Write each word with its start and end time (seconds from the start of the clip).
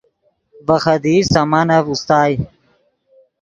ڤے 0.65 0.75
خدیئی 0.83 1.19
سامانف 1.33 1.85
اوستائے 1.89 2.35